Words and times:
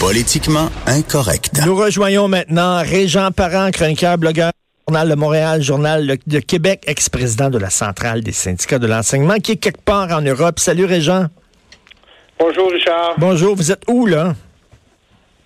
Politiquement 0.00 0.68
incorrect. 0.86 1.50
Nous 1.66 1.74
rejoignons 1.74 2.28
maintenant 2.28 2.82
Régent 2.82 3.32
Parent, 3.32 3.72
chroniqueur, 3.72 4.16
blogueur. 4.16 4.52
Journal 4.86 5.08
de 5.08 5.14
Montréal, 5.16 5.60
Journal 5.60 6.18
de 6.24 6.38
Québec, 6.38 6.84
ex-président 6.86 7.50
de 7.50 7.58
la 7.58 7.68
Centrale 7.68 8.22
des 8.22 8.30
syndicats 8.30 8.78
de 8.78 8.86
l'enseignement, 8.86 9.38
qui 9.38 9.52
est 9.52 9.56
quelque 9.56 9.82
part 9.82 10.12
en 10.12 10.20
Europe. 10.20 10.60
Salut 10.60 10.84
Régent. 10.84 11.26
Bonjour 12.38 12.70
Richard. 12.70 13.14
Bonjour, 13.18 13.56
vous 13.56 13.72
êtes 13.72 13.82
où 13.88 14.06
là? 14.06 14.34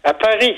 À 0.05 0.13
Paris 0.13 0.55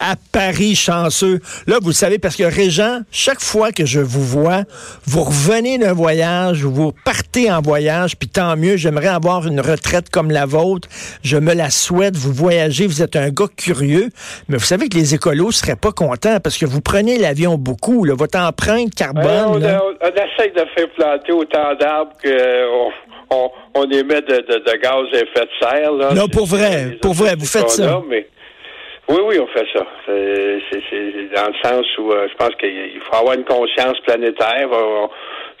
à 0.00 0.14
Paris 0.32 0.74
chanceux. 0.74 1.40
Là, 1.66 1.78
vous 1.80 1.88
le 1.88 1.94
savez, 1.94 2.18
parce 2.18 2.36
que 2.36 2.44
Régent, 2.44 3.00
chaque 3.10 3.40
fois 3.40 3.72
que 3.72 3.84
je 3.84 4.00
vous 4.00 4.22
vois, 4.22 4.62
vous 5.06 5.22
revenez 5.22 5.78
d'un 5.78 5.92
voyage, 5.92 6.64
vous 6.64 6.92
partez 7.04 7.50
en 7.50 7.60
voyage, 7.60 8.16
puis 8.16 8.28
tant 8.28 8.56
mieux, 8.56 8.76
j'aimerais 8.76 9.08
avoir 9.08 9.46
une 9.46 9.60
retraite 9.60 10.10
comme 10.10 10.30
la 10.30 10.46
vôtre. 10.46 10.88
Je 11.22 11.36
me 11.36 11.54
la 11.54 11.70
souhaite, 11.70 12.16
vous 12.16 12.32
voyagez, 12.32 12.86
vous 12.86 13.02
êtes 13.02 13.16
un 13.16 13.30
gars 13.30 13.46
curieux, 13.56 14.08
mais 14.48 14.56
vous 14.56 14.64
savez 14.64 14.88
que 14.88 14.96
les 14.96 15.14
écolos 15.14 15.52
seraient 15.52 15.76
pas 15.76 15.92
contents 15.92 16.40
parce 16.40 16.58
que 16.58 16.66
vous 16.66 16.80
prenez 16.80 17.18
l'avion 17.18 17.56
beaucoup, 17.56 18.04
là, 18.04 18.14
votre 18.14 18.38
empreinte 18.38 18.94
carbone. 18.94 19.24
on, 19.24 20.08
essaie 20.08 20.50
de 20.50 20.64
faire 20.74 20.90
planter 20.96 21.32
autant 21.32 21.74
d'arbres 21.78 22.12
qu'on 22.22 23.50
on, 23.74 23.90
émet 23.90 24.20
de, 24.22 24.82
gaz 24.82 25.06
à 25.12 25.16
effet 25.16 25.40
de 25.40 25.48
serre. 25.60 25.92
Là. 25.92 26.14
Non, 26.14 26.28
pour 26.28 26.46
vrai, 26.46 26.98
pour 27.00 27.14
vrai, 27.14 27.34
vous 27.36 27.46
faites 27.46 27.70
ça. 27.70 28.00
Oui, 29.08 29.18
oui, 29.24 29.38
on 29.38 29.46
fait 29.46 29.66
ça. 29.72 29.86
C'est 30.06 31.34
dans 31.34 31.48
le 31.48 31.54
sens 31.62 31.86
où 31.98 32.10
euh, 32.10 32.26
je 32.28 32.34
pense 32.36 32.54
qu'il 32.56 33.00
faut 33.08 33.16
avoir 33.16 33.34
une 33.34 33.44
conscience 33.44 33.98
planétaire. 34.06 34.68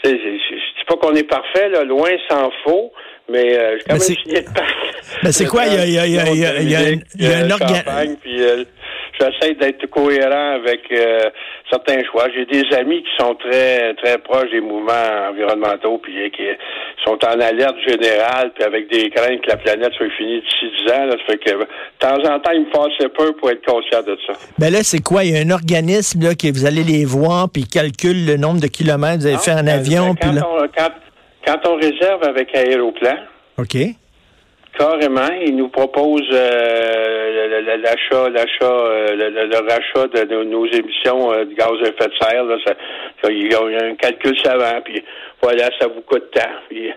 Je 0.04 0.10
ne 0.10 0.16
dis 0.16 0.84
pas 0.86 0.96
qu'on 0.96 1.14
est 1.14 1.28
parfait, 1.28 1.68
là, 1.68 1.84
loin 1.84 2.10
s'en 2.28 2.50
faut, 2.64 2.92
mais 3.28 3.56
euh, 3.56 3.78
quand 3.88 3.94
même 3.94 4.44
Mais 5.22 5.32
c'est 5.32 5.46
quoi? 5.46 5.66
Il 5.66 5.74
y 5.74 5.78
a, 5.78 5.86
il 5.86 5.92
y 5.92 5.98
a, 5.98 6.06
il 6.06 6.14
y 6.14 6.18
a, 6.18 6.60
il 6.60 6.70
y 6.70 6.76
a, 6.76 6.90
il 6.90 7.24
y 7.24 7.26
a 7.32 7.38
un 7.38 7.50
organe 7.50 8.16
j'essaie 9.18 9.54
d'être 9.54 9.86
cohérent 9.86 10.54
avec 10.56 10.80
euh, 10.92 11.30
certains 11.70 12.02
choix. 12.04 12.28
J'ai 12.34 12.46
des 12.46 12.64
amis 12.76 13.02
qui 13.02 13.10
sont 13.18 13.34
très 13.34 13.94
très 13.94 14.18
proches 14.18 14.50
des 14.50 14.60
mouvements 14.60 15.28
environnementaux, 15.30 15.98
puis 15.98 16.30
qui 16.30 16.44
sont 17.04 17.18
en 17.24 17.40
alerte 17.40 17.76
générale, 17.86 18.52
puis 18.54 18.64
avec 18.64 18.90
des 18.90 19.10
craintes 19.10 19.40
que 19.42 19.50
la 19.50 19.56
planète 19.56 19.92
soit 19.94 20.10
finie 20.16 20.40
d'ici 20.40 20.72
10 20.86 20.92
ans. 20.92 21.10
ça 21.10 21.16
fait 21.26 21.38
que 21.38 21.50
de 21.50 21.66
temps 21.98 22.34
en 22.34 22.38
temps, 22.40 22.52
ils 22.52 22.60
me 22.60 22.70
passent 22.70 23.08
peu 23.16 23.32
pour 23.32 23.50
être 23.50 23.64
conscient 23.64 24.02
de 24.02 24.16
ça. 24.26 24.34
Ben 24.58 24.72
là, 24.72 24.82
c'est 24.82 25.02
quoi? 25.02 25.24
Il 25.24 25.34
y 25.34 25.36
a 25.36 25.40
un 25.40 25.50
organisme 25.50 26.22
là, 26.22 26.34
que 26.34 26.52
vous 26.52 26.66
allez 26.66 26.84
les 26.84 27.04
voir, 27.04 27.48
puis 27.52 27.64
calcule 27.64 28.26
le 28.26 28.36
nombre 28.36 28.60
de 28.60 28.66
kilomètres 28.66 29.18
que 29.18 29.20
vous 29.22 29.26
avez 29.26 29.38
fait 29.38 29.52
en 29.52 29.64
ben, 29.64 29.68
avion. 29.68 30.14
Quand, 30.20 30.30
puis 30.30 30.38
on, 30.38 30.68
quand, 30.76 30.90
quand 31.46 31.70
on 31.70 31.76
réserve 31.76 32.22
avec 32.24 32.54
Aéroplan, 32.54 33.16
OK. 33.58 33.76
Carrément, 34.78 35.32
il 35.42 35.56
nous 35.56 35.68
propose 35.68 36.28
euh, 36.30 37.35
l'achat, 37.76 38.28
l'achat, 38.28 38.64
euh, 38.64 39.14
le, 39.14 39.56
rachat 39.68 40.08
de 40.08 40.44
nos, 40.44 40.66
émissions 40.66 41.32
euh, 41.32 41.44
de 41.44 41.54
gaz 41.54 41.70
à 41.82 41.88
effet 41.88 42.08
de 42.08 42.14
serre. 42.20 42.44
Là, 42.44 42.56
ça, 42.66 43.30
il 43.30 43.50
y 43.50 43.54
a 43.54 43.84
un 43.84 43.94
calcul 43.94 44.36
savant, 44.42 44.80
puis 44.84 45.02
voilà, 45.42 45.68
ça 45.80 45.86
vous 45.88 46.02
coûte 46.02 46.30
tant. 46.32 46.50
Puis, 46.68 46.90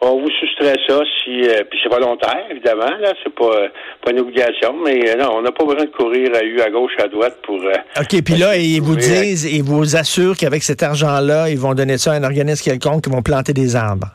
on 0.00 0.20
vous 0.20 0.30
soustrait 0.30 0.76
ça 0.86 1.00
si 1.24 1.42
puis 1.68 1.80
c'est 1.82 1.88
volontaire, 1.88 2.44
évidemment, 2.50 2.96
là, 3.00 3.12
c'est 3.24 3.34
pas, 3.34 3.68
pas 4.04 4.12
une 4.12 4.20
obligation, 4.20 4.72
mais 4.84 5.16
non, 5.16 5.38
on 5.38 5.42
n'a 5.42 5.50
pas 5.50 5.64
besoin 5.64 5.86
de 5.86 5.90
courir 5.90 6.30
à 6.36 6.44
U 6.44 6.60
à 6.60 6.70
gauche, 6.70 6.92
à 7.02 7.08
droite 7.08 7.36
pour 7.42 7.56
OK, 7.56 8.22
puis 8.24 8.36
là, 8.36 8.56
ils 8.56 8.80
vous 8.80 8.94
disent, 8.94 9.44
ils 9.44 9.64
vous 9.64 9.96
assurent 9.96 10.36
qu'avec 10.36 10.62
cet 10.62 10.84
argent-là, 10.84 11.50
ils 11.50 11.58
vont 11.58 11.74
donner 11.74 11.98
ça 11.98 12.12
à 12.12 12.14
un 12.14 12.22
organisme 12.22 12.70
quelconque 12.70 13.04
qui 13.04 13.10
vont 13.10 13.22
planter 13.22 13.52
des 13.52 13.74
arbres. 13.74 14.06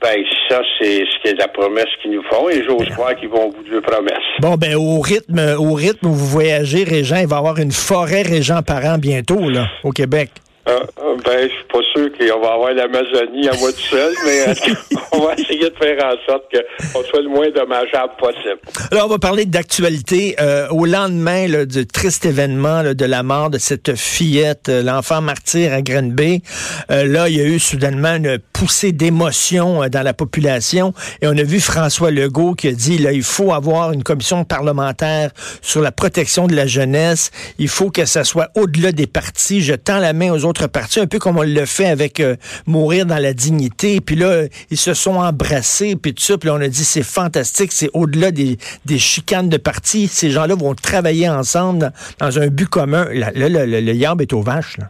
Ben, 0.00 0.16
ça, 0.48 0.60
c'est 0.78 0.98
ce 0.98 1.22
qui 1.22 1.28
est 1.28 1.38
la 1.38 1.48
promesse 1.48 1.86
qu'ils 2.02 2.12
nous 2.12 2.22
font 2.24 2.48
et 2.48 2.62
j'ose 2.64 2.88
croire 2.90 3.14
qu'ils 3.16 3.28
vont 3.28 3.50
vous 3.50 3.62
dire 3.62 3.80
promesse. 3.82 4.12
Bon, 4.40 4.56
ben, 4.56 4.74
au 4.74 5.00
rythme, 5.00 5.56
au 5.58 5.72
rythme 5.74 6.06
où 6.08 6.12
vous 6.12 6.26
voyagez, 6.26 6.84
Régent, 6.84 7.16
il 7.16 7.26
va 7.26 7.36
y 7.36 7.38
avoir 7.38 7.58
une 7.58 7.72
forêt 7.72 8.22
Régent 8.22 8.62
par 8.62 8.84
an 8.84 8.98
bientôt, 8.98 9.48
là, 9.48 9.68
au 9.84 9.90
Québec. 9.90 10.30
Euh, 10.68 10.80
euh, 10.98 11.16
ben, 11.24 11.48
je 11.48 11.54
suis 11.54 11.64
pas 11.72 11.78
sûr 11.92 12.10
qu'on 12.18 12.40
va 12.40 12.54
avoir 12.54 12.72
l'Amazonie 12.72 13.48
à 13.48 13.56
moi 13.56 13.70
tout 13.72 13.88
seul, 13.88 14.12
mais 14.24 14.48
euh, 14.48 14.74
on 15.12 15.18
va 15.20 15.34
essayer 15.34 15.70
de 15.70 15.74
faire 15.80 16.04
en 16.04 16.16
sorte 16.26 16.44
qu'on 16.52 17.04
soit 17.04 17.20
le 17.20 17.28
moins 17.28 17.48
dommageable 17.50 18.14
possible. 18.18 18.58
Alors, 18.90 19.06
on 19.06 19.10
va 19.10 19.18
parler 19.18 19.44
d'actualité. 19.44 20.34
au 20.70 20.84
lendemain 20.84 21.64
du 21.64 21.86
triste 21.86 22.26
événement 22.26 22.82
de 22.94 23.04
la 23.04 23.22
mort 23.22 23.50
de 23.50 23.58
cette 23.58 23.94
fillette, 23.94 24.68
l'enfant 24.68 25.20
martyr 25.20 25.72
à 25.72 25.82
Grenby, 25.82 26.42
là, 26.88 27.28
il 27.28 27.36
y 27.36 27.40
a 27.40 27.44
eu 27.44 27.58
soudainement 27.58 28.16
une 28.16 28.38
poussée 28.52 28.92
d'émotion 28.92 29.86
dans 29.88 30.02
la 30.02 30.14
population 30.14 30.94
et 31.22 31.26
on 31.26 31.36
a 31.36 31.42
vu 31.42 31.60
François 31.60 32.10
Legault 32.10 32.54
qui 32.54 32.68
a 32.68 32.72
dit, 32.72 32.98
là, 32.98 33.12
il 33.12 33.22
faut 33.22 33.52
avoir 33.52 33.92
une 33.92 34.02
commission 34.02 34.44
parlementaire 34.44 35.30
sur 35.62 35.80
la 35.80 35.92
protection 35.92 36.46
de 36.46 36.56
la 36.56 36.66
jeunesse. 36.66 37.30
Il 37.58 37.68
faut 37.68 37.90
que 37.90 38.04
ça 38.04 38.24
soit 38.24 38.50
au-delà 38.56 38.92
des 38.92 39.06
partis. 39.06 39.60
Je 39.60 39.74
tends 39.74 39.98
la 39.98 40.12
main 40.12 40.32
aux 40.32 40.44
autres 40.44 40.55
un 40.62 41.06
peu 41.06 41.18
comme 41.18 41.38
on 41.38 41.42
le 41.42 41.66
fait 41.66 41.86
avec 41.86 42.20
euh, 42.20 42.36
Mourir 42.66 43.06
dans 43.06 43.20
la 43.20 43.32
dignité. 43.32 44.00
Puis 44.04 44.16
là, 44.16 44.44
ils 44.70 44.76
se 44.76 44.94
sont 44.94 45.16
embrassés, 45.16 45.96
puis 46.00 46.14
tout 46.14 46.22
ça. 46.22 46.38
Puis 46.38 46.48
là, 46.48 46.54
on 46.54 46.60
a 46.60 46.68
dit, 46.68 46.84
c'est 46.84 47.04
fantastique, 47.04 47.72
c'est 47.72 47.90
au-delà 47.94 48.30
des, 48.30 48.56
des 48.84 48.98
chicanes 48.98 49.48
de 49.48 49.56
parti. 49.56 50.06
Ces 50.06 50.30
gens-là 50.30 50.54
vont 50.54 50.74
travailler 50.74 51.28
ensemble 51.28 51.90
dans, 52.20 52.38
un 52.38 52.48
but 52.48 52.68
commun. 52.68 53.06
Là, 53.12 53.30
le, 53.34 53.48
le, 53.48 53.80
le, 53.80 54.22
est 54.22 54.32
aux 54.32 54.42
vaches. 54.42 54.78
Là. 54.78 54.86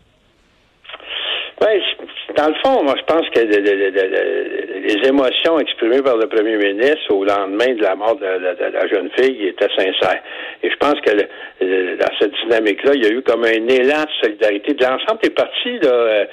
Dans 2.37 2.49
le 2.49 2.55
fond, 2.63 2.83
moi, 2.85 2.95
je 2.99 3.05
pense 3.05 3.27
que 3.31 3.41
les 3.41 5.09
émotions 5.09 5.59
exprimées 5.59 6.03
par 6.03 6.19
le 6.19 6.29
premier 6.29 6.57
ministre 6.57 7.11
au 7.11 7.25
lendemain 7.25 7.73
de 7.75 7.83
la 7.83 7.95
mort 7.95 8.17
de, 8.17 8.27
la 8.27 8.87
jeune 8.89 9.11
fille 9.17 9.47
étaient 9.49 9.71
sincères. 9.75 10.23
Et 10.63 10.71
je 10.71 10.77
pense 10.77 11.01
que 11.01 11.11
dans 11.97 12.19
cette 12.19 12.33
dynamique-là, 12.45 12.93
il 12.95 13.05
y 13.05 13.07
a 13.07 13.11
eu 13.11 13.23
comme 13.23 13.45
un 13.45 13.69
élan 13.69 14.03
de 14.05 14.11
solidarité 14.23 14.75
de 14.75 14.85
l'ensemble 14.85 15.21
des 15.23 15.31
partis. 15.31 15.79
Là, 15.83 15.91
euh, 15.91 16.25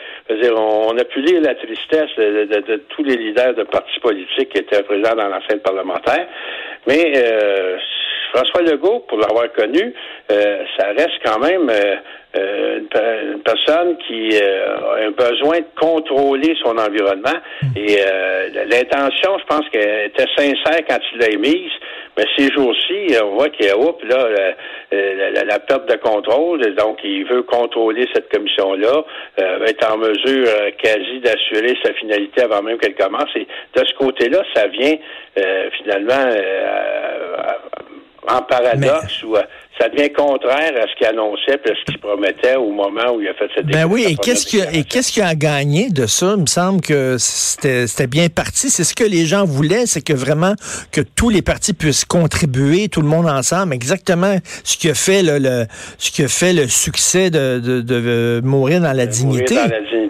dire, 0.41 0.53
on, 0.57 0.97
a 0.97 1.03
pu 1.03 1.21
lire 1.21 1.41
la 1.41 1.55
tristesse 1.55 2.15
de, 2.17 2.75
tous 2.89 3.03
les 3.03 3.17
leaders 3.17 3.53
de 3.55 3.63
partis 3.63 3.99
politiques 3.99 4.49
qui 4.49 4.59
étaient 4.59 4.83
présents 4.83 5.15
dans 5.15 5.27
l'enceinte 5.27 5.63
parlementaire. 5.63 6.27
Mais 6.87 7.13
euh, 7.15 7.77
François 8.33 8.63
Legault, 8.63 9.01
pour 9.07 9.19
l'avoir 9.19 9.51
connu, 9.53 9.93
euh, 10.31 10.63
ça 10.77 10.87
reste 10.87 11.19
quand 11.23 11.37
même 11.39 11.69
euh, 11.69 11.95
euh, 12.35 13.33
une, 13.33 13.41
personne 13.43 13.95
qui 14.07 14.35
a 14.41 15.05
un 15.05 15.11
besoin 15.11 15.59
de 15.59 15.67
contrôler 15.79 16.55
son 16.63 16.75
environnement. 16.77 17.37
Mm. 17.61 17.77
Et 17.77 17.99
l'intention, 18.65 19.37
je 19.37 19.45
pense 19.45 19.69
qu'elle 19.71 20.07
était 20.07 20.25
sincère 20.35 20.81
quand 20.89 20.97
il 21.13 21.19
l'a 21.19 21.29
émise. 21.29 21.71
Mais 22.17 22.25
ces 22.37 22.51
jours-ci, 22.51 23.15
on 23.23 23.35
voit 23.35 23.49
qu'il 23.49 23.65
y 23.65 23.69
a 23.69 23.75
là, 23.75 24.53
la, 24.91 25.43
la, 25.43 25.59
perte 25.59 25.89
de 25.89 25.95
contrôle. 25.95 26.75
Donc, 26.75 26.99
il 27.03 27.25
veut 27.25 27.43
contrôler 27.43 28.07
cette 28.13 28.31
commission-là, 28.31 29.03
être 29.65 29.91
en 29.91 29.97
mesure 29.97 30.47
quasi 30.81 31.19
d'assurer 31.21 31.75
sa 31.83 31.93
finalité 31.93 32.43
avant 32.43 32.61
même 32.61 32.77
qu'elle 32.77 32.95
commence. 32.95 33.29
Et 33.35 33.47
de 33.75 33.85
ce 33.85 33.93
côté-là, 33.95 34.43
ça 34.53 34.67
vient 34.67 34.95
finalement 35.77 36.29
en 38.27 38.41
paradoxe 38.43 39.23
ou 39.23 39.35
euh, 39.35 39.43
ça 39.79 39.89
devient 39.89 40.11
contraire 40.11 40.71
à 40.77 40.87
ce 40.87 40.95
qu'il 40.97 41.07
annonçait 41.07 41.59
et 41.65 41.71
à 41.71 41.75
ce 41.75 41.83
qu'il 41.85 41.99
promettait 41.99 42.55
au 42.55 42.71
moment 42.71 43.15
où 43.15 43.21
il 43.21 43.27
a 43.27 43.33
fait 43.33 43.49
cette 43.55 43.65
Ben 43.65 43.85
oui, 43.85 44.05
et 44.07 44.15
qu'est-ce 44.15 44.45
qui 44.45 44.59
et 44.59 44.83
qu'est-ce 44.83 45.11
qui 45.11 45.21
a 45.21 45.33
gagné 45.35 45.89
de 45.89 46.05
ça? 46.05 46.33
Il 46.35 46.41
me 46.41 46.47
semble 46.47 46.81
que 46.81 47.17
c'était 47.17 48.07
bien 48.07 48.27
parti. 48.29 48.69
C'est 48.69 48.83
ce 48.83 48.93
que 48.93 49.03
les 49.03 49.25
gens 49.25 49.45
voulaient, 49.45 49.85
c'est 49.85 50.03
que 50.03 50.13
vraiment 50.13 50.53
que 50.91 51.01
tous 51.01 51.29
les 51.29 51.41
partis 51.41 51.73
puissent 51.73 52.05
contribuer, 52.05 52.87
tout 52.87 53.01
le 53.01 53.07
monde 53.07 53.27
ensemble. 53.27 53.73
Exactement 53.73 54.37
ce 54.63 54.77
qui 54.77 54.89
a 54.89 54.93
fait 54.93 55.23
le, 55.23 55.65
ce 55.97 56.11
qui 56.11 56.23
a 56.23 56.27
fait 56.27 56.53
le 56.53 56.67
succès 56.67 57.29
de, 57.29 57.59
de, 57.59 57.81
de, 57.81 58.41
mourir 58.43 58.81
dans 58.81 58.93
la 58.93 59.05
dignité. 59.05 59.55
Mourir 59.55 59.69
dans 59.69 59.75
la 59.75 59.81
dignité, 59.81 60.02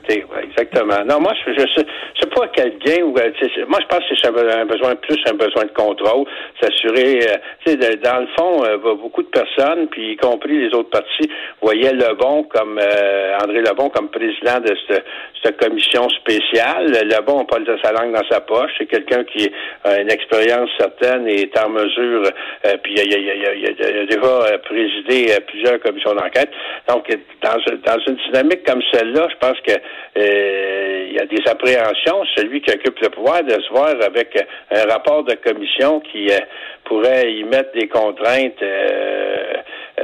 Non, 0.73 1.19
moi 1.19 1.33
je, 1.45 1.51
je, 1.53 2.25
pas 2.33 2.47
quel 2.47 2.77
gain 2.79 3.03
ou 3.03 3.15
euh, 3.17 3.31
moi 3.67 3.79
je 3.81 3.87
pense 3.87 4.07
que 4.09 4.15
c'est 4.19 4.27
un 4.27 4.65
besoin 4.65 4.95
plus 4.95 5.19
un 5.27 5.35
besoin 5.35 5.65
de 5.65 5.71
contrôle, 5.71 6.25
s'assurer 6.59 7.19
euh, 7.29 7.37
tu 7.63 7.71
sais 7.71 7.97
dans 7.97 8.21
le 8.21 8.27
fond 8.35 8.65
euh, 8.65 8.77
beaucoup 8.77 9.21
de 9.21 9.27
personnes 9.27 9.87
puis 9.89 10.13
y 10.13 10.17
compris 10.17 10.67
les 10.67 10.75
autres 10.75 10.89
partis 10.89 11.29
voyaient 11.61 11.93
Lebon 11.93 12.43
comme 12.43 12.79
André 13.43 13.61
Lebon 13.61 13.89
comme 13.89 14.09
président 14.09 14.59
de 14.59 14.75
cette, 14.87 15.05
cette 15.43 15.57
commission 15.57 16.09
spéciale. 16.09 16.91
Lebon 16.91 17.39
n'a 17.39 17.45
pas 17.45 17.57
sa 17.83 17.91
langue 17.91 18.13
dans 18.13 18.27
sa 18.29 18.41
poche, 18.41 18.71
c'est 18.77 18.87
quelqu'un 18.87 19.23
qui 19.25 19.51
a 19.83 19.99
une 19.99 20.11
expérience 20.11 20.69
certaine 20.77 21.27
et 21.27 21.41
est 21.41 21.59
en 21.59 21.69
mesure 21.69 22.23
puis 22.81 22.95
il 22.95 23.65
a, 23.95 24.05
déjà 24.05 24.57
présidé 24.59 25.35
plusieurs 25.47 25.79
commissions 25.81 26.15
d'enquête. 26.15 26.49
Donc 26.87 27.07
dans, 27.41 27.57
dans 27.85 27.99
une 28.07 28.17
dynamique 28.27 28.63
comme 28.65 28.81
celle-là, 28.91 29.27
je 29.29 29.37
pense 29.37 29.59
que 29.61 29.73
il 31.09 31.13
y 31.13 31.19
a 31.19 31.25
des 31.25 31.49
appréhensions 31.49 32.23
celui 32.35 32.61
qui 32.61 32.71
occupe 32.71 32.99
le 32.99 33.09
pouvoir, 33.09 33.43
de 33.43 33.51
se 33.51 33.69
voir 33.71 33.93
avec 34.03 34.37
un 34.71 34.91
rapport 34.91 35.23
de 35.23 35.33
commission 35.35 36.01
qui 36.11 36.29
euh, 36.31 36.39
pourrait 36.85 37.31
y 37.33 37.43
mettre 37.43 37.71
des 37.73 37.87
contraintes 37.87 38.61
euh, 38.61 39.53
euh, 39.99 40.03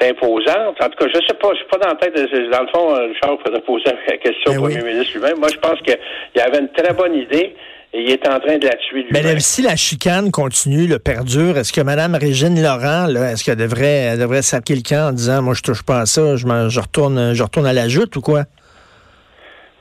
s'imposantes. 0.00 0.80
En 0.80 0.88
tout 0.88 0.98
cas, 0.98 1.06
je 1.14 1.26
sais 1.26 1.34
pas, 1.34 1.50
je 1.52 1.58
suis 1.58 1.66
pas 1.66 1.78
dans 1.78 1.88
la 1.88 1.96
tête. 1.96 2.14
De, 2.14 2.50
dans 2.50 2.62
le 2.62 2.68
fond, 2.68 2.94
Richard 2.94 3.38
faudrait 3.44 3.60
poser 3.62 3.84
la 4.08 4.16
question 4.16 4.52
au 4.52 4.62
premier 4.62 4.82
ministre 4.82 5.14
lui-même. 5.14 5.38
Moi, 5.38 5.48
je 5.52 5.58
pense 5.58 5.78
qu'il 5.80 5.98
y 6.36 6.40
avait 6.40 6.58
une 6.58 6.72
très 6.72 6.92
bonne 6.92 7.14
idée. 7.14 7.54
et 7.92 8.02
il 8.02 8.10
est 8.10 8.28
en 8.28 8.38
train 8.40 8.58
de 8.58 8.66
la 8.66 8.74
tuer 8.76 9.02
lui 9.02 9.08
Mais 9.12 9.22
là, 9.22 9.38
si 9.38 9.62
la 9.62 9.76
chicane 9.76 10.30
continue, 10.30 10.86
le 10.86 10.98
perdure, 10.98 11.56
est-ce 11.56 11.72
que 11.72 11.80
Mme 11.80 12.16
Régine 12.16 12.60
Laurent, 12.60 13.08
est-ce 13.08 13.44
qu'elle 13.44 13.56
devrait, 13.56 14.10
elle 14.12 14.18
devrait 14.18 14.42
saquer 14.42 14.74
le 14.74 14.82
camp 14.82 15.10
en 15.10 15.12
disant, 15.12 15.42
moi, 15.42 15.54
je 15.54 15.62
touche 15.62 15.82
pas 15.84 16.00
à 16.00 16.06
ça, 16.06 16.36
je 16.36 16.80
retourne, 16.80 17.32
je 17.34 17.42
retourne 17.42 17.66
à 17.66 17.72
la 17.72 17.88
joute 17.88 18.16
ou 18.16 18.20
quoi? 18.20 18.44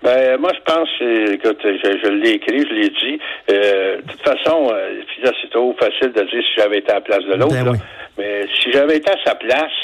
Ben, 0.08 0.38
moi, 0.40 0.52
je 0.56 0.62
pense, 0.74 0.88
euh, 1.02 1.34
écoute, 1.34 1.60
je, 1.64 1.98
je 2.02 2.10
l'ai 2.12 2.30
écrit, 2.40 2.62
je 2.66 2.74
l'ai 2.74 2.90
dit. 2.90 3.20
Euh, 3.52 3.98
de 3.98 4.02
toute 4.10 4.22
façon, 4.22 4.70
euh, 4.72 5.02
c'est 5.42 5.50
trop 5.50 5.76
facile 5.78 6.14
de 6.14 6.22
dire 6.22 6.42
si 6.44 6.54
j'avais 6.62 6.78
été 6.78 6.92
à 6.92 6.96
la 6.96 7.02
place 7.02 7.24
de 7.26 7.34
l'autre. 7.34 7.54
Ben 7.54 7.72
oui. 7.72 7.78
Mais 8.18 8.46
si 8.62 8.72
j'avais 8.72 8.98
été 8.98 9.12
à 9.12 9.18
sa 9.26 9.36
place, 9.36 9.78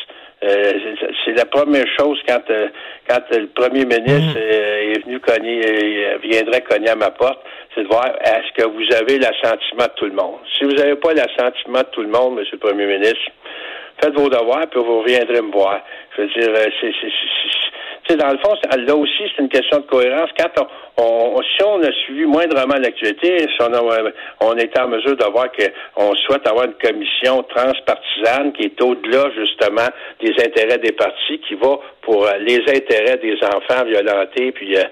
euh, 0.45 0.71
c'est- 1.25 1.33
la 1.33 1.43
première 1.45 1.85
chose 1.99 2.17
quand 2.25 2.39
euh, 2.49 2.67
quand 3.09 3.19
le 3.31 3.47
premier 3.47 3.83
ministre 3.83 4.37
euh, 4.37 4.93
est 4.93 5.03
venu 5.05 5.19
cogner, 5.19 5.59
euh, 5.67 6.17
viendrait 6.23 6.61
cogner 6.61 6.89
à 6.89 6.95
ma 6.95 7.11
porte, 7.11 7.39
c'est 7.75 7.83
de 7.83 7.87
voir 7.89 8.07
est-ce 8.23 8.51
que 8.63 8.65
vous 8.69 8.95
avez 8.95 9.19
l'assentiment 9.19 9.87
de 9.91 9.93
tout 9.97 10.05
le 10.05 10.13
monde? 10.13 10.39
Si 10.57 10.63
vous 10.63 10.71
n'avez 10.71 10.95
pas 10.95 11.11
l'assentiment 11.13 11.79
de 11.79 11.89
tout 11.91 12.01
le 12.01 12.07
monde, 12.07 12.35
Monsieur 12.35 12.53
le 12.61 12.65
Premier 12.69 12.85
ministre, 12.85 13.29
faites 14.01 14.13
vos 14.13 14.29
devoirs, 14.29 14.67
puis 14.71 14.79
vous 14.79 15.01
reviendrez 15.01 15.41
me 15.41 15.51
voir. 15.51 15.81
Je 16.15 16.21
veux 16.21 16.27
dire, 16.29 16.49
c'est, 16.79 16.93
sais, 18.09 18.15
dans 18.17 18.29
le 18.31 18.37
fond, 18.39 18.53
là 18.77 18.95
aussi, 18.95 19.23
c'est 19.35 19.41
une 19.41 19.49
question 19.49 19.77
de 19.79 19.83
cohérence. 19.85 20.29
Quand 20.37 20.49
on, 20.97 21.03
on- 21.03 21.41
si 21.41 21.63
on 21.65 21.81
a 21.81 21.91
suivi 22.05 22.25
moindrement 22.25 22.75
l'actualité, 22.75 23.37
si 23.39 23.61
on, 23.61 23.73
a, 23.73 23.81
euh, 24.01 24.11
on 24.41 24.53
était 24.57 24.79
en 24.81 24.87
mesure 24.89 25.15
de 25.15 25.23
voir 25.31 25.47
qu'on 25.51 26.13
souhaite 26.15 26.47
avoir 26.47 26.65
une 26.65 26.73
commission 26.73 27.43
transpartisane 27.43 28.53
qui 28.53 28.63
est 28.65 28.81
au-delà, 28.81 29.29
justement, 29.35 29.87
des 30.21 30.31
intérêts 30.43 30.77
des 30.79 30.91
partis, 30.91 31.39
qui 31.47 31.55
va 31.55 31.77
pour 32.01 32.25
euh, 32.25 32.37
les 32.39 32.59
intérêts 32.67 33.17
des 33.17 33.35
enfants 33.43 33.85
violentés 33.85 34.51
puis 34.51 34.75
euh, 34.77 34.83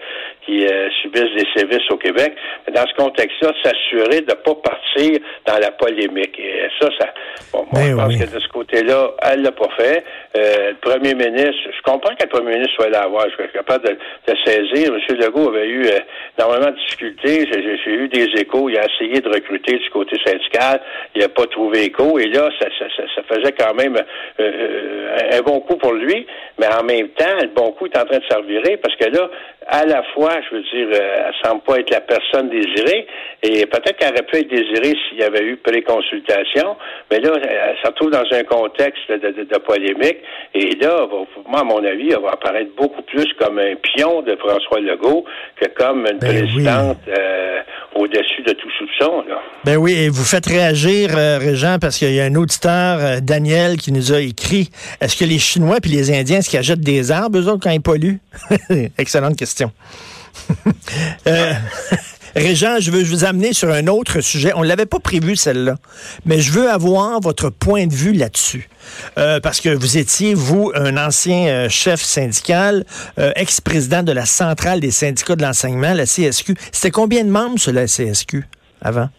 qui 0.45 0.65
euh, 0.65 0.89
subissent 1.01 1.35
des 1.35 1.47
sévices 1.55 1.89
au 1.91 1.97
Québec. 1.97 2.33
Mais 2.65 2.73
dans 2.73 2.85
ce 2.88 2.93
contexte-là, 2.95 3.51
s'assurer 3.63 4.21
de 4.21 4.31
ne 4.31 4.35
pas 4.35 4.55
partir 4.55 5.19
dans 5.45 5.57
la 5.59 5.71
polémique. 5.71 6.38
Et 6.39 6.67
ça, 6.79 6.89
ça 6.99 7.13
bon, 7.53 7.65
moi, 7.71 7.81
Ben 7.81 7.89
je 7.91 7.95
pense 7.95 8.07
oui. 8.07 8.19
que 8.19 8.35
de 8.35 8.39
ce 8.39 8.47
côté-là, 8.49 9.11
elle 9.23 9.41
l'a 9.43 9.51
pas 9.51 9.69
fait. 9.77 10.03
Euh, 10.38 10.71
le 10.71 10.75
premier 10.75 11.13
ministre, 11.13 11.69
je 11.75 11.81
comprends 11.83 12.15
que 12.15 12.23
le 12.23 12.29
premier 12.29 12.53
ministre 12.53 12.73
soit 12.75 12.89
là 12.89 13.03
à 13.03 13.07
voir, 13.07 13.25
je 13.29 13.43
suis 13.43 13.51
capable 13.53 13.85
de, 13.88 13.97
de 14.31 14.38
saisir. 14.45 14.93
M. 14.93 15.17
Legault 15.17 15.49
avait 15.49 15.67
eu 15.67 15.85
euh, 15.85 15.99
énormément 16.38 16.71
de 16.71 16.77
difficultés. 16.77 17.47
J'ai 17.51 17.91
eu 17.91 18.07
des 18.07 18.27
échos. 18.39 18.69
Il 18.69 18.77
a 18.77 18.85
essayé 18.85 19.21
de 19.21 19.29
recruter 19.29 19.77
du 19.77 19.89
côté 19.89 20.17
syndical. 20.25 20.81
Il 21.15 21.21
n'a 21.21 21.29
pas 21.29 21.45
trouvé 21.47 21.85
écho. 21.85 22.17
Et 22.19 22.27
là, 22.27 22.49
ça, 22.59 22.67
ça, 22.79 22.85
ça, 22.95 23.03
ça 23.15 23.21
faisait 23.23 23.51
quand 23.53 23.73
même 23.75 23.95
euh, 23.95 24.03
euh, 24.39 25.38
un 25.38 25.41
bon 25.41 25.59
coup 25.61 25.75
pour 25.77 25.93
lui. 25.93 26.25
Mais 26.59 26.67
en 26.67 26.83
même 26.83 27.09
temps, 27.09 27.35
le 27.41 27.49
bon 27.49 27.71
coup 27.73 27.85
est 27.85 27.97
en 27.97 28.05
train 28.05 28.17
de 28.19 28.25
servir 28.29 28.61
parce 28.81 28.95
que 28.95 29.05
là, 29.05 29.29
à 29.67 29.85
la 29.85 30.03
fois, 30.13 30.30
je 30.49 30.55
veux 30.55 30.61
dire, 30.63 30.99
euh, 31.01 31.27
elle 31.27 31.33
semble 31.49 31.61
pas 31.63 31.79
être 31.79 31.89
la 31.89 32.01
personne 32.01 32.49
désirée, 32.49 33.07
et 33.43 33.65
peut-être 33.65 33.97
qu'elle 33.97 34.13
aurait 34.13 34.23
pu 34.23 34.37
être 34.37 34.49
désirée 34.49 34.95
s'il 35.09 35.19
y 35.19 35.23
avait 35.23 35.43
eu 35.43 35.57
préconsultation, 35.57 36.75
mais 37.09 37.19
là, 37.19 37.31
elle 37.43 37.75
se 37.81 37.87
retrouve 37.87 38.11
dans 38.11 38.23
un 38.31 38.43
contexte 38.43 39.09
de, 39.09 39.17
de- 39.31 39.43
de 39.43 39.57
polémique, 39.59 40.17
et 40.53 40.75
là, 40.81 41.05
va- 41.05 41.25
moi, 41.49 41.61
à 41.61 41.63
mon 41.63 41.83
avis, 41.83 42.11
elle 42.11 42.21
va 42.21 42.31
apparaître 42.31 42.71
beaucoup 42.77 43.01
plus 43.03 43.27
comme 43.39 43.59
un 43.59 43.75
pion 43.75 44.21
de 44.21 44.35
François 44.37 44.79
Legault 44.79 45.25
que 45.59 45.67
comme 45.69 46.05
une 46.11 46.19
Ben 46.19 46.29
oui. 46.31 46.41
présidente 46.43 46.97
euh, 47.07 47.59
au-dessus 47.95 48.41
de 48.43 48.53
tout 48.53 48.69
soupçon, 48.77 49.23
là. 49.27 49.41
Ben 49.65 49.77
oui, 49.77 49.93
et 49.93 50.09
vous 50.09 50.23
faites 50.23 50.45
réagir, 50.45 51.09
euh, 51.17 51.37
Régent, 51.39 51.77
parce 51.79 51.97
qu'il 51.97 52.13
y 52.13 52.19
a 52.19 52.25
un 52.25 52.35
auditeur, 52.35 52.99
euh, 52.99 53.19
Daniel, 53.21 53.77
qui 53.77 53.91
nous 53.91 54.13
a 54.13 54.19
écrit 54.21 54.69
Est-ce 55.01 55.17
que 55.17 55.25
les 55.25 55.39
Chinois 55.39 55.77
puis 55.81 55.91
les 55.91 56.11
Indiens, 56.11 56.37
est-ce 56.39 56.49
qu'ils 56.49 56.59
achètent 56.59 56.79
des 56.79 57.11
arbres, 57.11 57.39
eux 57.39 57.47
autres, 57.47 57.59
quand 57.63 57.71
ils 57.71 57.81
polluent? 57.81 58.19
Excellente 58.97 59.35
question. 59.37 59.71
Euh, 61.27 61.53
Régent, 62.35 62.79
je 62.79 62.91
veux 62.91 63.03
vous 63.03 63.25
amener 63.25 63.53
sur 63.53 63.71
un 63.71 63.87
autre 63.87 64.21
sujet. 64.21 64.51
On 64.55 64.61
ne 64.61 64.67
l'avait 64.67 64.85
pas 64.85 64.99
prévu, 64.99 65.35
celle-là, 65.35 65.75
mais 66.25 66.39
je 66.39 66.51
veux 66.51 66.69
avoir 66.69 67.19
votre 67.19 67.49
point 67.49 67.87
de 67.87 67.93
vue 67.93 68.13
là-dessus. 68.13 68.69
Euh, 69.17 69.39
parce 69.39 69.59
que 69.59 69.69
vous 69.69 69.97
étiez, 69.97 70.33
vous, 70.33 70.71
un 70.73 70.97
ancien 70.97 71.47
euh, 71.47 71.69
chef 71.69 72.01
syndical, 72.01 72.85
ex-président 73.17 74.03
de 74.03 74.11
la 74.11 74.25
centrale 74.25 74.79
des 74.79 74.91
syndicats 74.91 75.35
de 75.35 75.43
l'enseignement, 75.43 75.93
la 75.93 76.05
CSQ. 76.05 76.55
C'était 76.71 76.91
combien 76.91 77.23
de 77.23 77.29
membres 77.29 77.59
sur 77.59 77.73
la 77.73 77.85
CSQ 77.85 78.45
avant? 78.81 79.09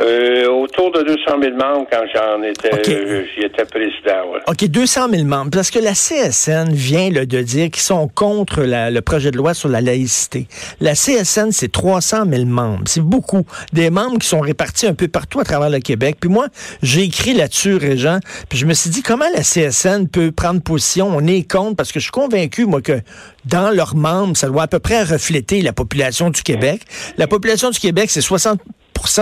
Euh, 0.00 0.48
autour 0.48 0.90
de 0.90 1.02
200 1.02 1.18
000 1.42 1.54
membres 1.56 1.86
quand 1.92 2.02
j'en 2.14 2.42
étais, 2.42 2.72
Ok. 2.72 2.88
euh, 2.88 3.24
j'y 3.36 3.44
étais 3.44 3.66
président, 3.66 4.32
ouais. 4.32 4.40
OK, 4.48 4.64
200 4.64 5.08
000 5.10 5.24
membres. 5.24 5.50
Parce 5.50 5.70
que 5.70 5.78
la 5.80 5.92
CSN 5.92 6.72
vient 6.72 7.10
là, 7.10 7.26
de 7.26 7.42
dire 7.42 7.70
qu'ils 7.70 7.82
sont 7.82 8.08
contre 8.08 8.62
la- 8.62 8.90
le 8.90 9.02
projet 9.02 9.30
de 9.30 9.36
loi 9.36 9.52
sur 9.52 9.68
la 9.68 9.82
laïcité. 9.82 10.46
La 10.80 10.94
CSN, 10.94 11.52
c'est 11.52 11.70
300 11.70 12.24
000 12.26 12.46
membres. 12.46 12.84
C'est 12.86 13.02
beaucoup. 13.02 13.44
Des 13.74 13.90
membres 13.90 14.18
qui 14.18 14.26
sont 14.26 14.40
répartis 14.40 14.86
un 14.86 14.94
peu 14.94 15.08
partout 15.08 15.40
à 15.40 15.44
travers 15.44 15.68
le 15.68 15.80
Québec. 15.80 16.16
Puis 16.18 16.30
moi, 16.30 16.46
j'ai 16.82 17.02
écrit 17.02 17.34
là-dessus, 17.34 17.76
Régent, 17.76 18.18
puis 18.48 18.58
je 18.58 18.64
me 18.64 18.72
suis 18.72 18.88
dit, 18.88 19.02
comment 19.02 19.28
la 19.34 19.42
CSN 19.42 20.08
peut 20.08 20.32
prendre 20.32 20.62
position? 20.62 21.10
On 21.14 21.26
est 21.26 21.46
contre, 21.50 21.76
parce 21.76 21.92
que 21.92 22.00
je 22.00 22.04
suis 22.04 22.12
convaincu, 22.12 22.64
moi, 22.64 22.80
que 22.80 23.00
dans 23.44 23.70
leurs 23.70 23.94
membres, 23.94 24.38
ça 24.38 24.46
doit 24.46 24.62
à 24.62 24.68
peu 24.68 24.78
près 24.78 25.02
refléter 25.02 25.60
la 25.60 25.74
population 25.74 26.30
du 26.30 26.42
Québec. 26.42 26.80
La 27.18 27.26
population 27.26 27.68
du 27.68 27.78
Québec, 27.78 28.08
c'est 28.10 28.22
60 28.22 28.58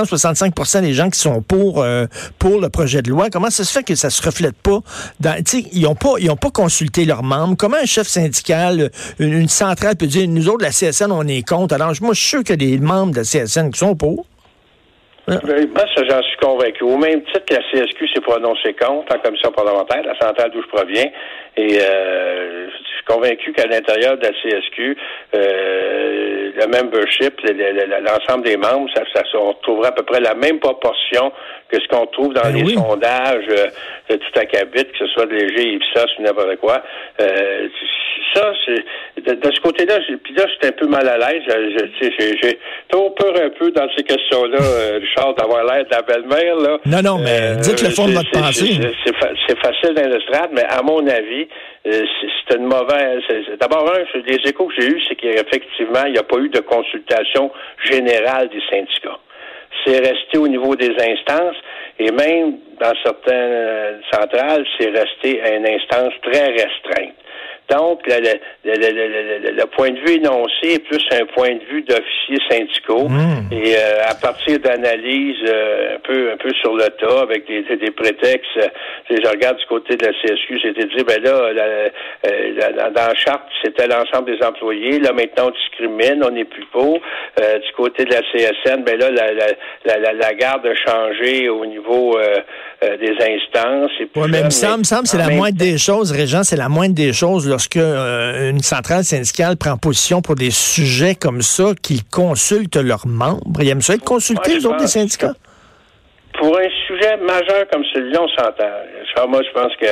65 0.07 0.55
des 0.83 0.95
gens 0.95 1.11
qui 1.11 1.19
sont 1.19 1.43
pour 1.43 1.83
euh, 1.83 2.07
pour 2.39 2.61
le 2.61 2.69
projet 2.69 3.03
de 3.03 3.11
loi. 3.11 3.31
Comment 3.31 3.51
ça 3.51 3.65
se 3.65 3.73
fait 3.73 3.83
que 3.83 3.95
ça 3.95 4.11
se 4.11 4.23
reflète 4.23 4.57
pas 4.57 4.81
ils 5.73 5.87
ont 5.87 5.95
pas 5.95 6.15
pas 6.41 6.51
consulté 6.51 7.05
leurs 7.05 7.23
membres? 7.23 7.57
Comment 7.57 7.79
un 7.83 7.87
chef 7.87 8.09
syndical 8.09 8.91
une, 9.19 9.33
une 9.33 9.49
centrale 9.49 9.97
peut 9.97 10.07
dire 10.07 10.29
nous 10.29 10.49
autres 10.49 10.65
la 10.65 10.71
CSN 10.71 11.11
on 11.11 11.27
est 11.27 11.47
contre? 11.47 11.75
Alors 11.75 11.93
moi 12.01 12.15
je 12.15 12.21
suis 12.21 12.29
sûr 12.29 12.41
a 12.53 12.57
des 12.57 12.79
membres 12.79 13.13
de 13.13 13.19
la 13.19 13.25
CSN 13.25 13.71
qui 13.71 13.79
sont 13.79 13.95
pour. 13.95 14.27
Ben, 15.45 15.69
Moi, 15.75 15.85
ça, 15.95 16.03
j'en 16.09 16.23
suis 16.23 16.37
convaincu. 16.39 16.85
Au 16.85 16.97
même 16.97 17.23
titre 17.25 17.45
que 17.47 17.55
la 17.55 17.63
CSQ 17.71 18.09
s'est 18.09 18.21
prononcée 18.21 18.75
contre 18.75 19.15
en 19.15 19.19
commission 19.21 19.51
parlementaire, 19.53 20.03
la 20.05 20.19
centrale 20.19 20.51
d'où 20.53 20.63
je 20.63 20.69
proviens, 20.69 21.07
et 21.57 21.79
euh, 21.81 22.67
je 22.71 22.77
suis 22.97 23.05
convaincu 23.07 23.53
qu'à 23.53 23.67
l'intérieur 23.67 24.17
de 24.19 24.23
la 24.27 24.33
CSQ, 24.33 24.97
euh, 25.35 26.51
le 26.57 26.67
membership, 26.67 27.41
le- 27.43 27.53
le- 27.53 27.73
le- 27.87 28.05
l'ensemble 28.05 28.45
des 28.45 28.57
membres, 28.57 28.89
ça, 28.95 29.03
ça, 29.15 29.23
se 29.31 29.37
retrouverait 29.37 29.89
à 29.89 29.93
peu 29.93 30.03
près 30.03 30.21
la 30.21 30.35
même 30.35 30.59
proportion 30.59 31.33
que 31.71 31.81
ce 31.81 31.87
qu'on 31.89 32.07
trouve 32.07 32.35
dans 32.35 32.43
Ben 32.43 32.55
les 32.57 32.63
oui. 32.65 32.75
sondages 32.75 33.45
euh, 33.51 33.67
de 34.09 34.17
tout 34.17 34.39
à 34.39 34.45
cabit, 34.47 34.85
que 34.85 34.99
ce 34.99 35.07
soit 35.09 35.27
de 35.27 35.35
léger, 35.35 35.75
Ipsos 35.75 36.19
ou 36.19 36.23
n'importe 36.23 36.57
quoi. 36.57 36.83
Euh, 37.21 37.69
ça, 38.35 38.53
c'est 38.65 39.23
de, 39.23 39.35
de 39.35 39.53
ce 39.55 39.61
côté-là, 39.61 39.99
puis 40.23 40.35
là, 40.35 40.45
j'étais 40.49 40.69
un 40.69 40.79
peu 40.79 40.87
mal 40.87 41.09
à 41.09 41.19
l'aise. 41.19 41.43
J'ai 42.01 42.59
trop 42.89 43.11
peur 43.11 43.35
un 43.43 43.51
peu 43.51 43.71
dans 43.73 43.89
ces 43.97 44.05
questions-là, 44.05 44.59
euh, 44.61 45.01
Richard, 45.21 45.35
d'avoir 45.35 45.65
l'air 45.65 45.85
de 45.85 45.91
la 45.91 46.03
belle-mère. 46.03 46.57
là. 46.57 46.79
Non, 46.87 47.03
non, 47.03 47.19
mais 47.19 47.57
dites 47.61 47.83
le 47.83 47.91
fond 47.91 48.07
de 48.07 48.13
votre 48.13 48.31
pensée. 48.31 48.67
c'est- 48.81 48.93
C'est 49.05 49.17
fa- 49.17 49.33
c'est 49.47 49.59
facile 49.59 49.95
dans 49.95 50.09
l'estrade, 50.09 50.51
mais 50.53 50.65
à 50.65 50.83
mon 50.83 51.07
avis, 51.07 51.49
euh, 51.87 52.03
c'est 52.49 52.57
une 52.57 52.65
mauvaise. 52.67 53.23
D'abord, 53.61 53.91
un, 53.93 54.21
les 54.27 54.37
échos 54.49 54.67
que 54.67 54.75
j'ai 54.79 54.89
eus, 54.89 55.03
c'est 55.09 55.17
qu'effectivement, 55.17 56.05
il 56.07 56.13
n'y 56.13 56.19
a 56.19 56.23
pas 56.23 56.39
eu 56.39 56.49
de 56.49 56.61
consultation 56.61 57.51
générale 57.85 58.49
des 58.49 58.63
syndicats. 58.71 59.19
C'est 59.85 59.99
resté 59.99 60.37
au 60.39 60.49
niveau 60.49 60.75
des 60.77 60.91
instances 60.91 61.57
et 61.99 62.11
même 62.11 62.59
dans 62.81 62.93
certaines 63.05 63.53
euh, 63.53 63.99
centrales, 64.13 64.65
c'est 64.79 64.91
resté 64.91 65.41
à 65.43 65.55
une 65.57 65.67
instance 65.67 66.13
très 66.23 66.47
restreinte. 66.47 67.15
Donc, 67.71 68.01
le, 68.07 68.17
le- 68.17 68.39
le- 68.65 68.77
le- 68.77 69.39
le- 69.51 69.57
le 69.57 69.67
point 69.67 69.91
de 69.91 69.99
vue 70.01 70.17
énoncé 70.17 70.75
est 70.75 70.85
plus 70.85 71.05
un 71.13 71.25
point 71.27 71.51
de 71.55 71.65
vue 71.71 71.83
d'officiers 71.83 72.39
syndicaux. 72.51 73.09
Mmh. 73.09 73.53
Et 73.53 73.75
euh, 73.77 74.03
à 74.09 74.15
partir 74.15 74.59
d'analyses 74.59 75.37
euh, 75.47 75.97
un 75.97 76.01
peu 76.01 76.33
un 76.33 76.37
peu 76.37 76.51
sur 76.61 76.75
le 76.75 76.89
tas, 77.01 77.21
avec 77.23 77.47
des, 77.47 77.63
des- 77.77 77.91
prétextes, 77.91 78.57
euh, 78.57 78.69
je 79.11 79.29
regarde 79.29 79.59
du 79.59 79.67
côté 79.67 79.97
de 79.97 80.07
la 80.07 80.13
CSQ, 80.13 80.59
c'était 80.63 80.85
dit, 80.87 81.05
ben 81.05 81.23
là, 81.23 81.53
la- 81.53 81.85
la- 82.25 82.71
la- 82.71 82.91
dans 82.91 83.07
la 83.09 83.15
charte, 83.15 83.43
c'était 83.63 83.87
l'ensemble 83.87 84.37
des 84.37 84.45
employés. 84.45 84.99
Là, 84.99 85.13
maintenant, 85.13 85.49
on 85.49 85.51
discrimine, 85.51 86.23
on 86.25 86.31
n'est 86.31 86.45
plus. 86.45 86.61
Euh, 86.81 87.59
du 87.59 87.73
côté 87.77 88.05
de 88.05 88.11
la 88.15 88.21
CSN, 88.33 88.85
ben 88.85 88.97
là, 88.99 89.11
la, 89.11 89.33
la, 89.33 89.47
la, 89.99 90.13
la- 90.13 90.35
garde 90.35 90.65
a 90.67 90.75
changé 90.75 91.49
au 91.49 91.67
niveau 91.67 92.17
des 92.81 93.11
instances. 93.13 93.91
Et 94.01 94.07
puis 94.07 94.23
Oui, 94.23 94.29
mais 94.31 94.39
il 94.39 94.41
là, 94.41 94.77
me 94.77 94.85
semble, 94.85 95.07
c'est 95.07 95.19
la 95.19 95.29
moindre 95.31 95.59
des 95.59 95.77
choses, 95.79 96.13
Régent, 96.13 96.43
c'est 96.45 96.57
la 96.57 96.69
moindre 96.69 96.95
des 96.95 97.13
choses 97.13 97.49
lorsque 97.61 97.77
euh, 97.77 98.51
une 98.51 98.61
centrale 98.61 99.05
syndicale 99.05 99.59
prend 99.59 99.77
position 99.77 100.23
pour 100.23 100.35
des 100.35 100.51
sujets 100.51 101.15
comme 101.15 101.43
ça, 101.43 101.75
qu'ils 101.83 102.05
consultent 102.05 102.77
leurs 102.77 103.07
membres. 103.07 103.61
Ils 103.61 103.69
aiment 103.69 103.83
ça 103.83 103.95
être 103.95 104.05
consultés, 104.05 104.55
les 104.55 104.65
autres, 104.65 104.79
des 104.79 104.87
syndicats? 104.87 105.35
Pour 106.39 106.59
un 106.59 106.71
sujet 106.87 107.19
majeur 107.19 107.67
comme 107.71 107.85
celui-là, 107.93 108.23
on 108.23 108.29
s'entend. 108.29 109.29
moi, 109.29 109.43
je 109.43 109.53
pense 109.53 109.77
que 109.77 109.87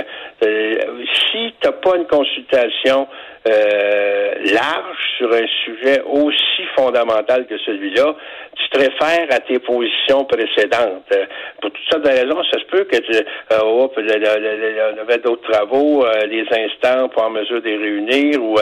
euh, 0.47 1.05
si 1.31 1.53
tu 1.61 1.67
n'as 1.67 1.73
pas 1.73 1.97
une 1.97 2.07
consultation 2.07 3.07
euh, 3.47 4.35
large 4.53 4.99
sur 5.17 5.33
un 5.33 5.47
sujet 5.65 6.03
aussi 6.05 6.65
fondamental 6.77 7.47
que 7.47 7.57
celui-là, 7.59 8.15
tu 8.57 8.69
te 8.71 8.79
réfères 8.79 9.29
à 9.31 9.39
tes 9.41 9.59
positions 9.61 10.25
précédentes. 10.25 11.05
Euh, 11.15 11.25
pour 11.61 11.71
toutes 11.71 11.89
sortes 11.91 12.05
de 12.05 12.11
raisons, 12.11 12.43
ça 12.51 12.59
se 12.59 12.65
peut 12.65 12.85
que 12.85 12.97
tu 12.97 13.13
euh, 13.17 13.59
oh, 13.63 13.91
on 13.97 15.01
avait 15.01 15.19
d'autres 15.19 15.51
travaux, 15.51 16.05
des 16.29 16.45
instants 16.51 17.09
pour 17.09 17.25
en 17.25 17.31
mesure 17.31 17.63
de 17.63 17.69
les 17.69 17.77
réunir 17.77 18.43
ou 18.43 18.57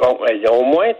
bon, 0.00 0.18
au 0.50 0.62
moins 0.62 0.92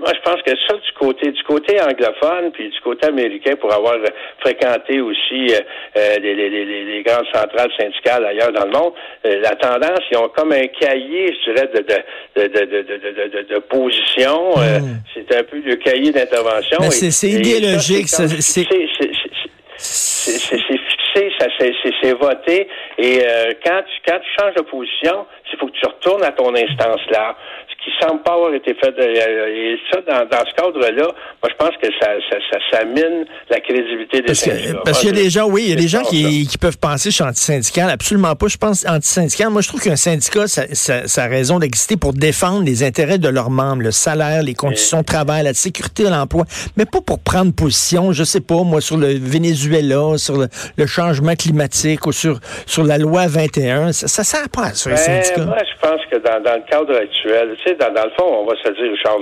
moi 0.00 0.12
je 0.14 0.30
pense 0.30 0.42
que 0.42 0.52
ça 0.68 0.74
du 0.74 0.92
côté 0.98 1.30
du 1.30 1.42
côté 1.44 1.80
anglophone 1.80 2.52
puis 2.52 2.68
du 2.68 2.80
côté 2.80 3.08
américain 3.08 3.54
pour 3.56 3.72
avoir 3.72 3.96
fréquenté 4.40 5.00
aussi 5.00 5.48
les, 5.96 6.18
les, 6.20 6.34
les, 6.34 6.84
les, 6.84 7.02
grandes 7.02 7.26
centrales 7.32 7.70
syndicales 7.78 8.24
ailleurs 8.26 8.52
dans 8.52 8.64
le 8.64 8.70
monde, 8.70 8.92
la 9.24 9.54
tendance, 9.56 10.00
ils 10.10 10.18
ont 10.18 10.28
comme 10.28 10.52
un 10.52 10.66
cahier, 10.66 11.34
je 11.44 11.52
dirais, 11.52 11.68
de, 11.68 11.80
de 11.80 11.94
de, 12.36 12.42
de, 12.42 12.64
de, 12.64 13.54
de 13.54 13.58
position. 13.58 14.58
Euh, 14.58 14.80
hmm. 14.80 15.00
c'est 15.14 15.36
un 15.36 15.44
peu 15.44 15.58
le 15.58 15.76
cahier 15.76 16.12
d'intervention. 16.12 16.78
C'est 16.90 17.28
idéologique. 17.28 18.08
C'est 18.08 18.28
fixé, 18.28 18.66
c'est 22.02 22.12
voté. 22.12 22.68
Et 22.98 23.22
euh, 23.24 23.52
quand, 23.64 23.82
tu, 23.82 24.10
quand 24.10 24.18
tu 24.20 24.28
changes 24.38 24.54
de 24.54 24.62
position, 24.62 25.26
il 25.52 25.58
faut 25.58 25.66
que 25.66 25.72
tu 25.72 25.86
retournes 25.86 26.24
à 26.24 26.32
ton 26.32 26.54
instance 26.54 27.00
là 27.10 27.36
qui 27.84 27.90
semble 28.00 28.22
pas 28.22 28.34
avoir 28.34 28.54
été 28.54 28.74
fait. 28.74 28.94
et 28.98 29.76
ça, 29.90 30.00
dans, 30.06 30.24
dans 30.28 30.44
ce 30.46 30.54
cadre-là, 30.54 31.08
moi, 31.42 31.50
je 31.50 31.56
pense 31.56 31.76
que 31.82 31.88
ça, 32.00 32.10
ça, 32.30 32.36
ça, 32.50 32.58
ça 32.70 32.84
mine 32.84 33.24
la 33.50 33.58
crédibilité 33.60 34.20
des 34.20 34.26
parce 34.26 34.38
syndicats. 34.38 34.80
parce 34.84 35.00
qu'il 35.00 35.08
y 35.08 35.12
a 35.18 35.22
des 35.22 35.30
gens, 35.30 35.48
oui, 35.48 35.62
il 35.66 35.70
y 35.70 35.72
a 35.72 35.76
des 35.76 35.88
gens 35.88 36.02
qui, 36.02 36.46
qui, 36.46 36.58
peuvent 36.58 36.78
penser 36.78 37.10
je 37.10 37.16
suis 37.16 37.24
antisyndical. 37.24 37.90
Absolument 37.90 38.36
pas. 38.36 38.46
Je 38.46 38.56
pense 38.56 38.86
antisyndical. 38.86 39.50
Moi, 39.50 39.62
je 39.62 39.68
trouve 39.68 39.82
qu'un 39.82 39.96
syndicat, 39.96 40.46
ça, 40.46 40.62
ça, 40.72 41.22
a 41.22 41.26
raison 41.26 41.58
d'exister 41.58 41.96
pour 41.96 42.12
défendre 42.12 42.64
les 42.64 42.84
intérêts 42.84 43.18
de 43.18 43.28
leurs 43.28 43.50
membres, 43.50 43.82
le 43.82 43.90
salaire, 43.90 44.42
les 44.42 44.54
conditions 44.54 45.00
de 45.00 45.04
travail, 45.04 45.42
la 45.42 45.54
sécurité 45.54 46.04
de 46.04 46.08
l'emploi, 46.08 46.44
mais 46.76 46.86
pas 46.86 47.00
pour 47.00 47.18
prendre 47.18 47.52
position, 47.52 48.12
je 48.12 48.22
sais 48.22 48.40
pas, 48.40 48.62
moi, 48.62 48.80
sur 48.80 48.96
le 48.96 49.08
Venezuela, 49.08 50.16
sur 50.18 50.36
le, 50.36 50.86
changement 50.86 51.34
climatique 51.34 52.06
ou 52.06 52.12
sur, 52.12 52.38
sur 52.66 52.84
la 52.84 52.98
loi 52.98 53.26
21. 53.26 53.92
Ça, 53.92 54.08
ça 54.08 54.24
sert 54.24 54.48
pas 54.48 54.66
à 54.66 54.74
ça, 54.74 54.90
les 54.90 54.96
ben, 54.96 55.00
syndicats. 55.00 55.44
Moi, 55.46 55.56
je 55.58 55.88
pense 55.88 56.00
que 56.10 56.16
dans, 56.18 56.42
dans 56.42 56.56
le 56.56 56.68
cadre 56.68 56.94
actuel, 56.96 57.56
tu 57.56 57.70
sais, 57.70 57.71
dans, 57.74 57.92
dans, 57.92 58.04
le 58.04 58.10
fond, 58.10 58.40
on 58.40 58.44
va 58.44 58.56
se 58.56 58.68
dire, 58.70 58.90
Richard, 58.92 59.18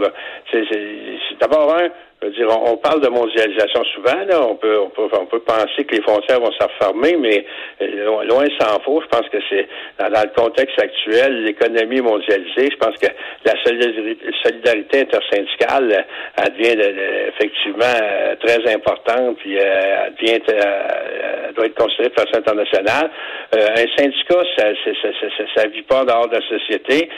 c'est 0.51 1.39
d'abord 1.41 1.75
un, 1.75 1.89
dire, 2.29 2.49
on, 2.51 2.77
parle 2.77 3.01
de 3.01 3.09
mondialisation 3.09 3.83
souvent, 3.95 4.25
là. 4.29 4.43
On 4.43 4.57
peut, 4.57 4.79
on 4.79 4.91
peut, 4.91 5.09
on 5.19 5.27
peut 5.27 5.41
penser 5.41 5.85
que 5.85 5.97
les 5.97 6.03
frontières 6.03 6.39
vont 6.39 6.53
se 6.53 6.63
refermer, 6.63 7.17
mais 7.17 7.47
euh, 7.81 8.25
loin 8.25 8.45
s'en 8.59 8.79
faut. 8.81 9.01
Je 9.01 9.07
pense 9.07 9.27
que 9.31 9.39
c'est 9.49 9.67
dans, 9.99 10.23
le 10.23 10.35
contexte 10.37 10.79
actuel, 10.79 11.45
l'économie 11.45 12.03
mondialisée. 12.03 12.69
Je 12.71 12.77
pense 12.77 12.97
que 12.99 13.07
la 13.45 13.55
solidarité 13.65 15.01
intersyndicale, 15.01 16.05
elle 16.37 16.53
devient 16.53 16.77
devient 16.77 17.63
euh, 17.73 18.37
très 18.37 18.75
importante, 18.75 19.39
puis 19.39 19.59
euh, 19.59 19.63
elle 20.07 20.15
devient, 20.15 20.43
elle 20.49 21.55
doit 21.55 21.67
être 21.67 21.75
considérée 21.75 22.11
de 22.11 22.21
façon 22.21 22.37
internationale. 22.37 23.11
un 23.53 23.97
syndicat, 23.97 24.43
ça, 24.59 24.67
ça, 24.85 24.91
ça, 25.03 25.45
ça, 25.55 25.69
vit 25.69 25.83
pas 25.83 26.05
dehors 26.05 26.29
de 26.29 26.37
la 26.37 26.49
société. 26.49 27.09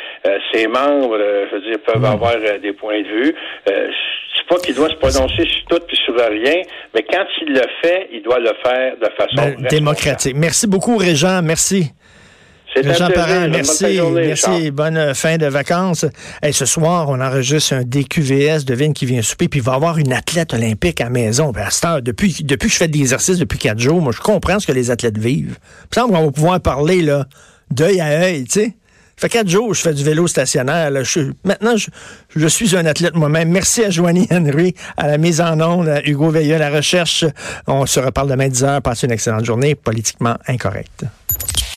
ses 0.52 0.68
membres, 0.68 1.18
je 1.18 1.54
veux 1.54 1.60
dire, 1.62 1.78
peuvent 1.84 2.02
mmh. 2.02 2.04
avoir 2.04 2.34
des 2.60 2.72
points 2.72 3.00
de 3.02 3.08
vue. 3.08 3.34
pas 4.48 4.56
qu'il 4.56 4.74
doit 4.74 4.91
se 4.92 4.96
prononcer 4.96 5.44
sur 5.44 5.64
tout 5.68 5.82
et 5.90 5.96
sur 6.04 6.14
rien, 6.14 6.62
mais 6.94 7.04
quand 7.10 7.24
il 7.42 7.52
le 7.52 7.62
fait, 7.82 8.08
il 8.12 8.22
doit 8.22 8.38
le 8.38 8.52
faire 8.62 8.94
de 8.96 9.08
façon 9.16 9.56
ben, 9.58 9.68
démocratique. 9.68 10.36
Merci 10.36 10.66
beaucoup, 10.66 10.96
Régent. 10.96 11.42
Merci. 11.42 11.90
Régent 12.74 13.10
Parent, 13.10 13.48
merci. 13.50 13.98
Bonne 13.98 14.14
merci. 14.14 14.70
Bonne 14.70 14.96
euh, 14.96 15.14
fin 15.14 15.36
de 15.36 15.46
vacances. 15.46 16.06
Et 16.42 16.52
ce 16.52 16.64
soir, 16.64 17.08
on 17.10 17.20
enregistre 17.20 17.74
un 17.74 17.82
DQVS, 17.82 18.64
devine 18.64 18.94
qui 18.94 19.04
vient 19.04 19.20
souper, 19.20 19.48
puis 19.48 19.60
il 19.60 19.62
va 19.62 19.74
avoir 19.74 19.98
une 19.98 20.12
athlète 20.12 20.54
olympique 20.54 21.00
à 21.02 21.04
la 21.04 21.10
maison. 21.10 21.50
Ben, 21.50 21.66
à 21.82 22.00
depuis, 22.00 22.38
depuis 22.42 22.68
que 22.68 22.72
je 22.72 22.78
fais 22.78 22.88
de 22.88 22.96
l'exercice 22.96 23.38
depuis 23.38 23.58
quatre 23.58 23.78
jours, 23.78 24.00
moi, 24.00 24.12
je 24.16 24.20
comprends 24.20 24.58
ce 24.58 24.66
que 24.66 24.72
les 24.72 24.90
athlètes 24.90 25.18
vivent. 25.18 25.58
Puis 25.90 26.00
on 26.00 26.08
va 26.08 26.30
pouvoir 26.30 26.60
parler, 26.60 27.02
là, 27.02 27.26
d'œil 27.70 28.00
à 28.00 28.06
œil, 28.06 28.44
tu 28.44 28.60
sais 28.60 28.72
fait 29.22 29.28
quatre 29.28 29.48
jours, 29.48 29.72
je 29.72 29.80
fais 29.80 29.94
du 29.94 30.02
vélo 30.02 30.26
stationnaire. 30.26 30.90
maintenant, 31.44 31.76
je, 31.76 32.46
suis 32.48 32.76
un 32.76 32.86
athlète 32.86 33.14
moi-même. 33.14 33.50
Merci 33.50 33.84
à 33.84 33.90
Joanie 33.90 34.26
Henry, 34.32 34.74
à 34.96 35.06
la 35.06 35.16
mise 35.16 35.40
en 35.40 35.60
onde, 35.60 35.88
à 35.88 36.04
Hugo 36.04 36.30
Veilleux, 36.30 36.56
à 36.56 36.58
la 36.58 36.70
recherche. 36.70 37.24
On 37.68 37.86
se 37.86 38.00
reparle 38.00 38.28
demain 38.28 38.48
10 38.48 38.64
heures. 38.64 38.82
Passez 38.82 39.06
une 39.06 39.12
excellente 39.12 39.44
journée 39.44 39.76
politiquement 39.76 40.36
incorrecte. 40.48 41.04